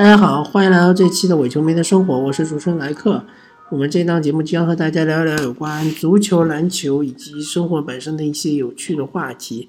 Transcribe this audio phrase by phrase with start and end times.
[0.00, 3.22] 大家好，欢迎来到这期的伪球迷的生活，我是主持人莱克。
[3.68, 9.68] 我们这档节目将和大家聊一聊有关足球、篮球以及生活本身的一些有趣的话题。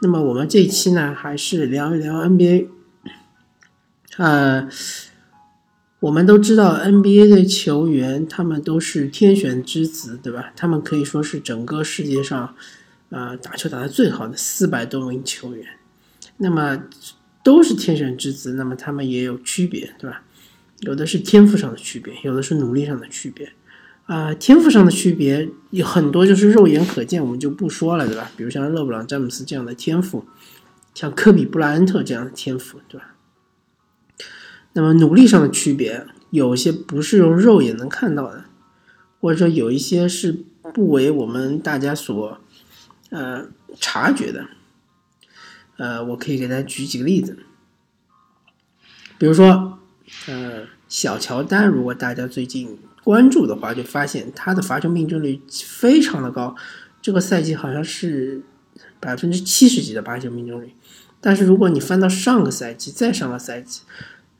[0.00, 2.68] 那么我们这期呢，还是聊一聊 NBA。
[4.16, 4.66] 呃，
[6.00, 10.54] 我们都知道 NBA 的球员，他们都是天选之子，对吧？
[10.56, 12.54] 他们可以说是整个世界上，
[13.10, 15.66] 呃，打球打得最好的四百多名球员。
[16.38, 16.82] 那么
[17.46, 20.24] 都是天选之子，那么他们也有区别，对吧？
[20.80, 23.52] 有的是天赋上的区别，有的是努力上的区别。
[24.06, 28.28] 啊，天赋上的区别有很多，就是肉眼可见，我们就不说了，对吧？
[28.36, 30.24] 比如像勒布朗詹姆斯这样的天赋，
[30.92, 33.14] 像科比布莱恩特这样的天赋，对吧？
[34.72, 38.46] 那么努力上的区别，有些不是用肉眼能看到的，
[39.20, 40.36] 或者说有一些是
[40.74, 42.40] 不为我们大家所
[43.10, 43.46] 呃
[43.78, 44.48] 察觉的。
[45.78, 47.38] 呃，我可以给大家举几个例子，
[49.18, 49.78] 比如说，
[50.26, 56.56] 呃，小乔丹，如果大家最近关注的话，就发现他的罚球命中率非常的高，
[57.02, 58.42] 这个赛季好像是
[58.98, 60.74] 百分之七十几的罚球命中率。
[61.20, 63.82] 但是如果你翻到上个赛季，再上个赛季，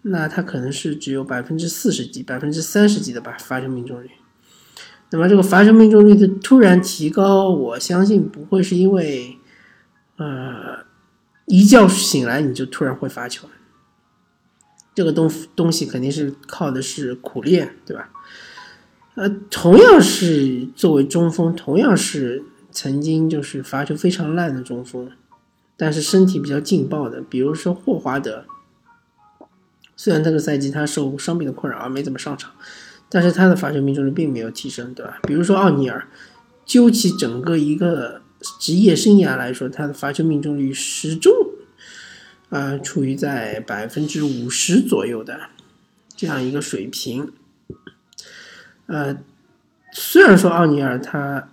[0.00, 4.10] 那他可能是只有百分之四十几、百分之三十几的罚罚球命中率。
[5.10, 9.36] 那么这个罚球命中率的突然提高，我相信不会是因为，
[10.16, 10.85] 呃。
[11.46, 13.48] 一觉醒来你就突然会发球，
[14.94, 18.10] 这个东东西肯定是靠的是苦练，对吧？
[19.14, 25.08] 呃，同样是作为中锋，同样是曾经就是罚球非常烂的中锋，
[25.76, 28.44] 但是身体比较劲爆的，比如说霍华德，
[29.94, 32.50] 虽然这个赛季他受伤病的困扰而没怎么上场，
[33.08, 35.20] 但是他的罚球命中率并没有提升，对吧？
[35.22, 36.08] 比如说奥尼尔，
[36.64, 38.22] 究其整个一个。
[38.60, 41.32] 职业生涯来说，他的罚球命中率始终
[42.50, 45.48] 啊处于在百分之五十左右的
[46.14, 47.32] 这样一个水平。
[48.86, 49.16] 呃，
[49.90, 51.48] 虽然说奥尼尔他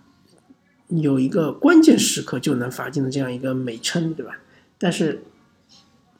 [0.89, 4.39] 有一个关键时刻就能罚进的这样一个美称，对吧？
[4.77, 5.23] 但是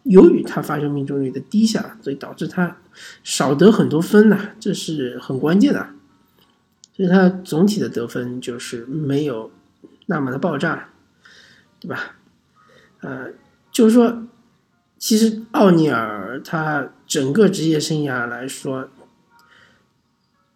[0.04, 2.78] 由于他罚球命中率的低下，所以导致他
[3.24, 5.90] 少得很多分呐，这是很关键的。
[6.96, 9.52] 所以他总体的得分就是没有。
[10.06, 10.90] 那么的爆炸，
[11.80, 12.16] 对吧？
[13.02, 13.28] 呃，
[13.72, 14.24] 就是说，
[14.98, 18.90] 其实奥尼尔他整个职业生涯来说，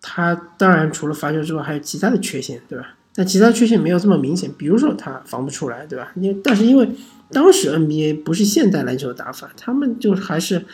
[0.02, 2.96] 他当然除了罚球之外，还有其他的缺陷，对吧？
[3.13, 6.12] 但其他缺陷没有这么明显，比如说他防不出来，对吧？
[6.16, 6.90] 因为但是因为
[7.31, 10.66] 当时 NBA 不是现代篮球的打法，他们就还是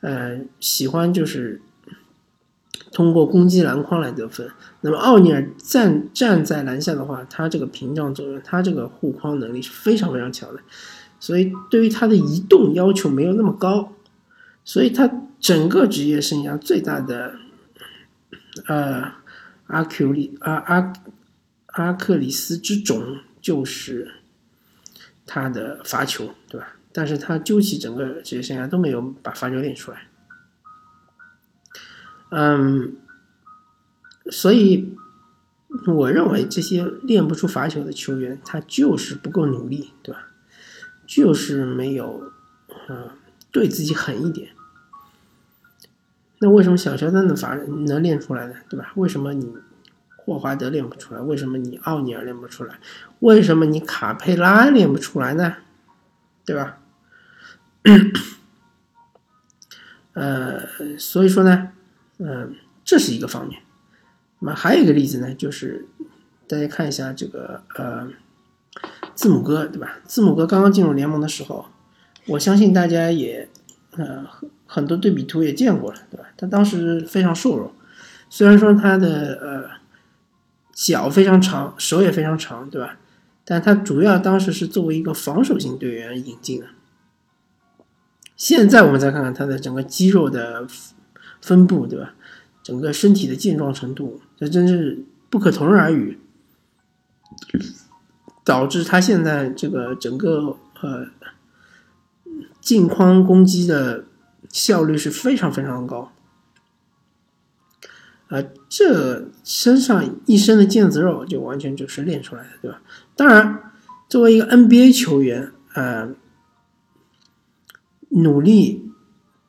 [0.00, 1.60] 呃喜欢就是。
[2.94, 4.48] 通过攻击篮筐来得分。
[4.80, 10.60] 那么奥尼尔站站在篮下的话，他这个屏障作用，他这个护框能力是非常非常强的，
[11.18, 13.92] 所以对于他的移动要求没有那么高，
[14.64, 15.10] 所以他
[15.40, 17.34] 整个职业生涯最大的
[18.68, 19.12] 呃
[19.66, 20.92] 阿克里阿阿
[21.66, 24.08] 阿克里斯之种就是
[25.26, 26.76] 他的罚球，对吧？
[26.92, 30.06] 但是他究其整个职业生涯都没有把罚球练出来。
[32.36, 32.96] 嗯，
[34.28, 34.92] 所以
[35.86, 40.26] 我认为这些练不出罚球的球员，他就是不够努力，对吧？
[41.06, 42.32] 就是没有，
[42.88, 43.10] 嗯，
[43.52, 44.50] 对自己狠一点。
[46.40, 48.54] 那为什么小乔丹的罚能练出来呢？
[48.68, 48.90] 对吧？
[48.96, 49.54] 为什么你
[50.16, 51.20] 霍华德练不出来？
[51.20, 52.80] 为什么你奥尼尔练不出来？
[53.20, 55.58] 为什么你卡佩拉练不出来呢？
[56.44, 56.80] 对吧？
[60.14, 61.70] 呃，所以说呢。
[62.18, 62.54] 嗯，
[62.84, 63.60] 这是一个方面。
[64.38, 65.86] 那么还有一个例子呢，就是
[66.46, 68.08] 大家看一下这个呃，
[69.14, 69.98] 字母哥，对吧？
[70.04, 71.66] 字母哥刚刚进入联盟的时候，
[72.26, 73.48] 我相信大家也
[73.96, 74.24] 呃
[74.66, 76.26] 很多对比图也见过了，对吧？
[76.36, 77.74] 他当时非常瘦弱，
[78.28, 79.70] 虽然说他的呃
[80.72, 82.98] 脚非常长，手也非常长，对吧？
[83.44, 86.66] 但他主要当时是作为一个防守型队员引进的。
[88.36, 90.66] 现在我们再看看他的整个肌肉的。
[91.44, 92.14] 分布对吧？
[92.62, 96.18] 整个身体的健壮程度，这真是不可同日而语，
[98.42, 101.08] 导致他现在这个整个呃
[102.62, 104.06] 镜框攻击的
[104.48, 106.10] 效率是非常非常高。
[108.28, 112.80] 啊，这身上一身的腱子肉就完全就是练出来的，对吧？
[113.14, 113.72] 当然，
[114.08, 116.08] 作为一个 NBA 球员，呃，
[118.08, 118.90] 努力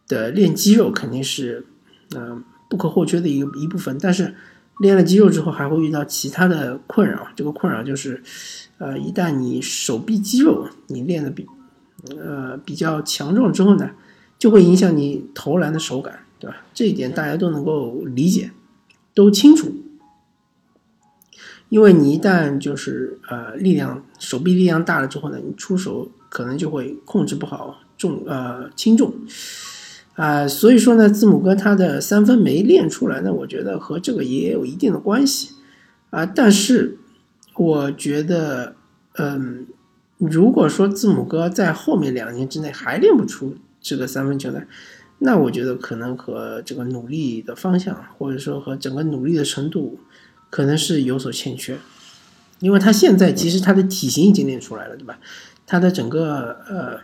[0.06, 1.66] 的练肌肉肯定是。
[2.14, 4.36] 嗯，不可或缺的一个一部分，但是
[4.80, 7.28] 练了肌肉之后，还会遇到其他的困扰。
[7.36, 8.22] 这个困扰就是，
[8.78, 11.48] 呃，一旦你手臂肌肉你练的比
[12.20, 13.90] 呃比较强壮之后呢，
[14.38, 16.58] 就会影响你投篮的手感，对吧？
[16.74, 18.52] 这一点大家都能够理解，
[19.14, 19.74] 都清楚。
[21.70, 29.12] 因为你一旦就是呃力量手臂力量大了之后呢，你出手可能就会控制不好重呃轻重
[30.16, 35.52] 啊，所以说呢，字母哥他的三分没练出来，那我觉得和这个也有一定的关系
[36.10, 36.26] 啊。
[36.26, 36.98] 但是
[37.56, 38.76] 我觉得，
[39.18, 39.68] 嗯，
[40.18, 44.64] 如果说字母哥在后面两年之内还练不出这个三分球呢，
[45.20, 50.00] 那我觉得可能和这个努力的方向，或者说和整个努力的程度。
[50.52, 51.78] 可能是有所欠缺，
[52.60, 55.20] 因为他现在其实他的体型已经练出来了，对吧？
[55.68, 57.00] 他的整个呃，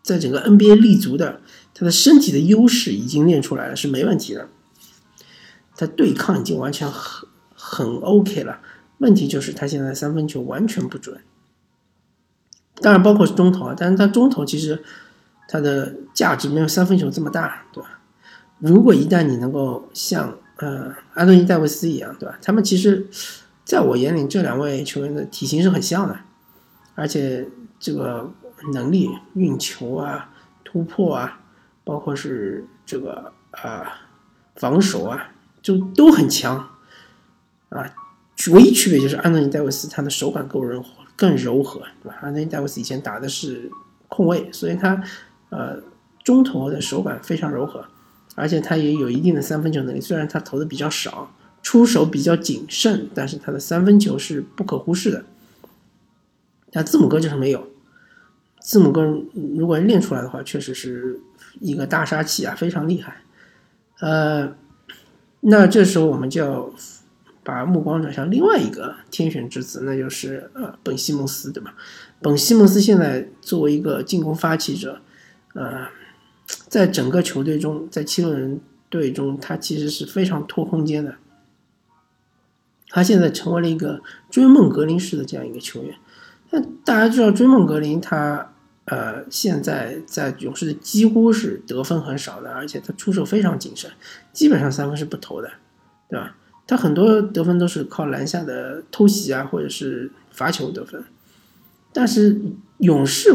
[0.00, 1.40] 在整个 NBA 立足的，
[1.74, 4.48] 他的身体的优势已经练出来了，是没问题的。
[5.76, 8.60] 他对抗已经完全很很 OK 了，
[8.98, 11.20] 问题就是他现在三分球完全不准。
[12.76, 14.82] 当然包括是中投啊，但是他中投其实
[15.48, 18.00] 他的价值没有三分球这么大，对吧？
[18.58, 22.38] 如果一旦你能够像呃，安东尼·戴维斯一样，对吧？
[22.40, 23.08] 他们其实，
[23.64, 26.16] 在我眼里，这两位球员的体型是很像的，
[26.94, 27.48] 而且
[27.80, 28.32] 这个
[28.72, 30.30] 能力、运球啊、
[30.64, 31.40] 突破啊，
[31.84, 34.08] 包括是这个啊
[34.56, 35.30] 防守啊，
[35.62, 36.56] 就都很强
[37.68, 37.94] 啊。
[38.50, 40.84] 唯一区别就是安东尼·戴维斯他的手感更柔
[41.16, 42.16] 更柔和，对吧？
[42.20, 43.70] 安东尼·戴维斯以前打的是
[44.08, 45.02] 控卫，所以他
[45.50, 45.78] 呃
[46.24, 47.84] 中投的手感非常柔和。
[48.36, 51.32] 而且他也有一定的三分球能力，虽然他投的比较少，
[51.62, 55.24] 出手比较谨慎，但是他的三分球是不可忽视的。
[56.72, 57.68] 但字母哥就是没有，
[58.58, 59.04] 字母哥
[59.56, 61.20] 如果练出来的话，确实是
[61.60, 63.22] 一个大杀器啊，非常厉害。
[64.00, 64.54] 呃，
[65.40, 66.72] 那这时候我们就要
[67.42, 71.74] 把目光转向另外一个天选之子，那就是呃本西蒙斯，对吧？
[72.20, 75.00] 本西蒙斯现在作为一个进攻发起者，
[75.54, 75.88] 呃。
[76.68, 78.60] 在整个球队中，在七六人
[78.90, 81.14] 队中，他其实是非常拖空间的。
[82.90, 85.94] 他现在成为了一个追梦格林式的这样一个球员。
[86.50, 88.52] 那大家知道，追梦格林他
[88.86, 93.90] 呃现在在勇士几乎是得分很少的，而且他出手非常谨慎，
[94.32, 95.50] 基本上三分是不投的，
[96.08, 96.36] 对吧？
[96.66, 101.04] 他很多得分都是靠篮下的偷袭啊，或者是罚球得分。
[101.92, 102.40] 但是
[102.78, 103.32] 勇士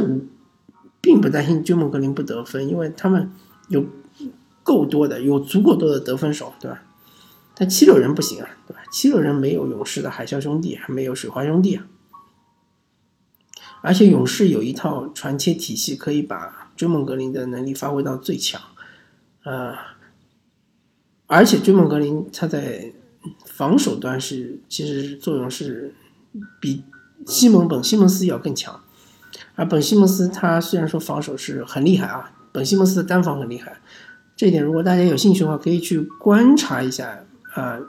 [1.00, 3.32] 并不担心追梦格林不得分，因为他们
[3.70, 3.86] 有
[4.64, 6.82] 够多的、有足够多的得分手，对吧？
[7.56, 8.82] 但七六人不行啊，对吧？
[8.92, 11.86] 七六人没有勇士的海啸兄弟，还没有水花兄弟啊。
[13.82, 18.62] 而且勇士有一套传切体系，可以把追梦格林的能力发挥到最强。
[19.44, 19.74] 呃，
[21.28, 22.92] 而且追梦格林他在
[23.46, 25.94] 防守端是其实作用是
[26.60, 26.84] 比
[27.26, 28.82] 西蒙本西蒙斯要更强。
[29.56, 33.80] 而本西蒙斯他虽然说防守是很厉害啊，本西蒙斯的单防很厉害，
[34.36, 37.80] 这一点如果大家有兴趣的话，可以去观察一下啊，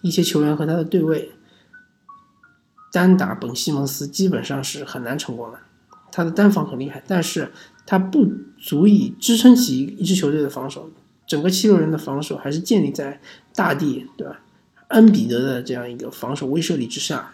[0.00, 1.32] 一些球员和他的对位，
[2.96, 5.58] 单打本西蒙斯基本上是很难成功的。
[6.10, 7.52] 他的单防很厉害，但是
[7.84, 8.26] 他不
[8.58, 10.88] 足以支撑起一支球队的防守，
[11.26, 13.20] 整个七六人的防守还是建立在
[13.54, 14.40] 大帝对吧，
[14.88, 17.32] 恩比德的这样一个防守威慑力之下。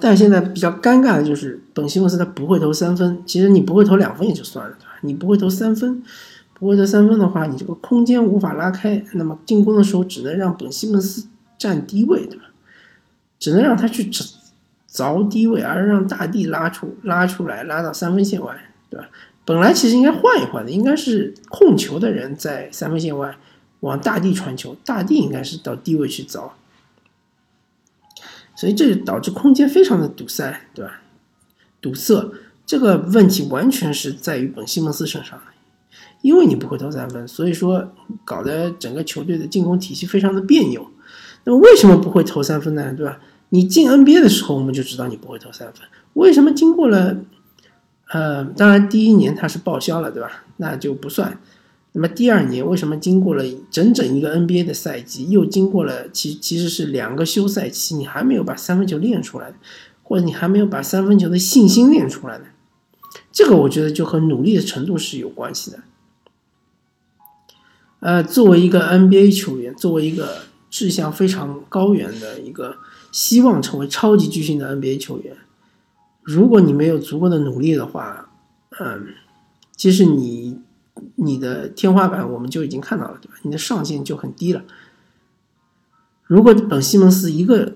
[0.00, 4.98] 但现在比较尴尬的就是本西蒙斯他不会投三分，其实你不会投两分也就算了，对吧？
[5.02, 6.02] 你不会投三分，
[6.54, 12.46] 不会投三分的话，你这个空间无法拉开，那么进攻的时候只能让本西蒙斯占低位，对吧？
[13.44, 14.26] 只能让他去凿
[14.90, 18.56] 凿低位，而让大地拉出拉出来，拉到三分线外，
[18.88, 19.06] 对吧？
[19.44, 23.36] 本来其实应该换一换的，应该是控球的人在三分线外
[23.80, 26.52] 往大地传球，大地应该是到低位去凿。
[28.56, 31.02] 所以这就导致空间非常的堵塞，对吧？
[31.82, 32.30] 堵塞
[32.64, 35.38] 这个问题完全是在于本西蒙斯身上，
[36.22, 37.92] 因为你不会投三分，所以说
[38.24, 40.88] 搞得整个球队的进攻体系非常的别扭。
[41.44, 42.94] 那么为什么不会投三分呢？
[42.94, 43.20] 对吧？
[43.54, 47.16] 你进 NBA 的时候我们就知道你不会投三分，为什么经过了，
[48.08, 50.44] 呃，当然第一年他是报销了，对吧？
[50.56, 51.38] 那就不算。
[51.92, 59.54] 那么第二年为什么经过了整整一个 NBA 的赛季，又经过了其其实是两个休赛期，你还没有把三分球练出来，
[60.02, 62.46] 或者你还没有把三分球的信心练出来呢？
[63.30, 65.78] 这个我觉得就和努力的程度是有关系的。
[68.00, 72.78] 呃，作为一个 NBA 球员，作为一个志向非常高远的一个
[73.14, 75.36] 希望成为超级巨星的 NBA 球员，
[76.22, 78.28] 如果你没有足够的努力的话，
[78.80, 79.14] 嗯，
[79.76, 80.58] 其实你。
[81.16, 83.34] 你的天花板我们就已经看到了，对吧？
[83.42, 84.62] 你的上限就很低了。
[86.22, 87.74] 如果本西蒙斯一个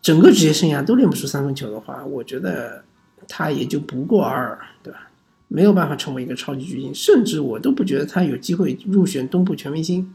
[0.00, 2.84] 整个职业生涯都练不出三分球的话，我觉得
[3.26, 5.10] 他也就不过尔，对吧？
[5.48, 10.14] 没有办法成为一个超级巨星，甚至我都不觉得他有机会入选东部全明星。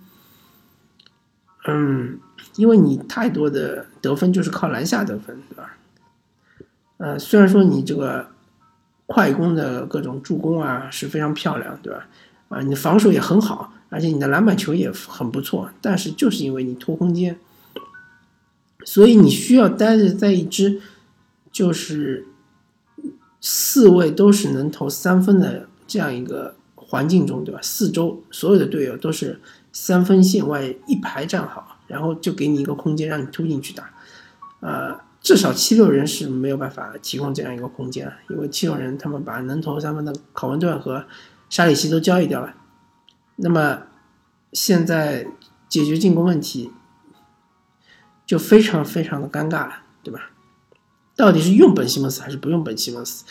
[1.68, 2.18] 嗯，
[2.56, 5.78] 因为你太多的得分就是靠篮下得分，对吧？
[6.98, 8.28] 呃，虽然说你这个
[9.06, 12.08] 快攻的各种助攻啊是非常漂亮，对吧？
[12.50, 17.40] 啊，你的防守也很好，而且你的篮板球也很不错，但是就是因为你拖空间，
[18.86, 20.82] 所以你需要待着在一支
[21.52, 22.28] 就是
[23.40, 27.60] 四位都是能投三分的这样一个环境中，对吧？
[27.62, 29.40] 四周所有的队友都是。
[29.74, 33.92] 三分线外一排站好，然后就给你一个空间让你突进去打，
[34.62, 41.06] 呃，至少七六人是没有办法提供这样一个空间，因为七六人他们把能投三分的考文顿和
[41.50, 42.56] 沙里奇都交易掉了，
[43.36, 43.84] 那么
[44.54, 45.28] 现在
[45.68, 46.72] 解决进攻问题
[48.26, 50.32] 就非常非常的尴尬了，对吧？
[51.16, 53.26] 到底是用本西蒙斯还是不用本西蒙斯？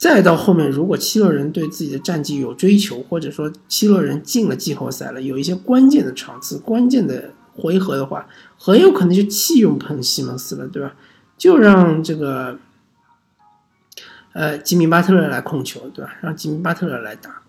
[0.00, 8.26] 再到后面，如果七六人对自己的战绩有追求，或者说七六人进了季后赛了，有一些关键的场次、关键的回合的话，
[8.56, 10.96] 很有可能就弃用喷西蒙斯了，对吧？
[11.36, 12.58] 就让这个
[14.32, 16.16] 呃吉米巴特勒来控球，对吧？
[16.22, 17.42] 让吉米巴特勒来打、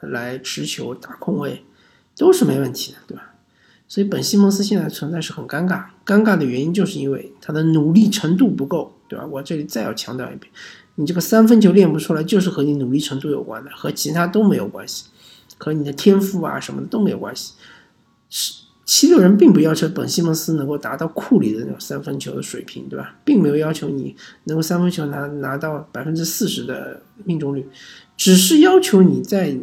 [0.00, 1.62] 来持球、打空位，
[2.16, 3.34] 都是没问题的，对吧？
[3.86, 9.26] 所以本西蒙斯现在存在是很尴尬，尴尬的原因就是因为他的努力程度不够，对吧？
[9.26, 10.50] 我这里再要强调一遍。
[11.00, 15.04] 你这个三分球练不出来，就是和你努力程度有关的，和其他都没有关系，
[15.56, 17.52] 和你的天赋啊什么的都没有关系。
[18.28, 18.52] 是
[18.84, 23.14] 七六人并不要求本西蒙斯能够达到库里的那种三分球的水平，对吧？
[23.24, 27.64] 并没有要求你能够三分球拿拿到百分之四十的命中率，
[28.16, 29.56] 只是要求你在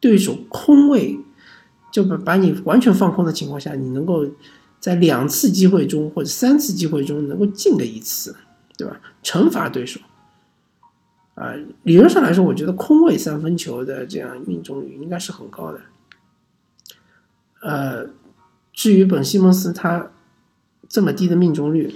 [0.00, 1.18] 对手空位
[1.92, 4.24] 就把把你完全放空的情况下，你能够
[4.80, 8.34] 在两次机会中或者三次机会中能够进个一次，
[8.78, 8.98] 对吧？
[9.22, 10.00] 惩罚对手。
[11.36, 11.52] 啊，
[11.82, 15.80] 理论上来说，我觉得空位三分球的这样命中率应该是很高的。
[17.60, 18.06] 呃，
[18.72, 20.10] 至于本西蒙斯他
[20.88, 21.94] 这么低的命中率，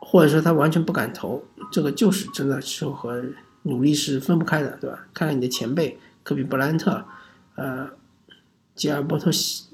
[0.00, 3.22] 或者说他完全不敢投，这个就是真的是和
[3.64, 5.06] 努力是分不开的，对吧？
[5.12, 7.04] 看看你的前辈科比布莱恩特，
[7.56, 7.90] 呃，
[8.74, 9.66] 吉尔伯特西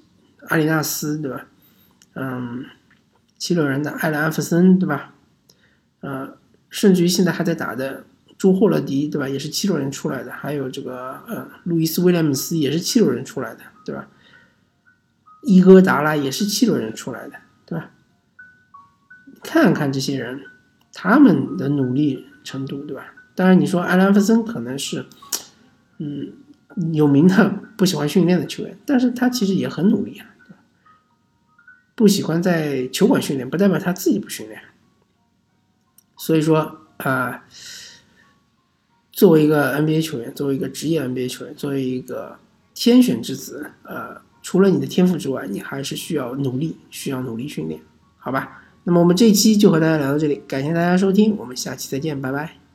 [0.48, 1.46] 阿里纳斯，对吧？
[2.14, 2.64] 嗯，
[3.36, 5.14] 七六人的艾伦艾弗森，对吧？
[6.00, 6.36] 呃。
[6.70, 8.04] 甚至于现在还在打的
[8.36, 9.28] 朱霍勒迪，对吧？
[9.28, 14.08] 也是七六人出来的，还有这个呃，路易斯威廉姆斯也是七六人出来的，对吧？
[15.42, 17.34] 伊戈达拉也是七六人出来的，
[17.64, 17.90] 对吧？
[19.42, 20.42] 看看这些人，
[20.92, 23.14] 他们的努力程度，对吧？
[23.34, 25.06] 当然，你说艾兰弗森可能是，
[25.98, 26.32] 嗯，
[26.92, 30.26] 有名的不喜欢训练的球员，但是他其实也很努力啊，
[31.94, 34.60] 不喜欢在球馆训练，不代表他自己不训练。
[36.18, 37.44] 所以说啊，
[39.12, 42.36] 作为一个 NBA 球员，作为一个职业 NBA 球员，作为一个
[42.74, 47.80] 天选之子，呃，除了你的天赋之外，你还是需要努力，需要努力训练，
[48.18, 48.62] 好吧？
[48.84, 52.67] 那么我们这一期就和大家聊到这里，感谢大家收听，我们下期再见，拜拜。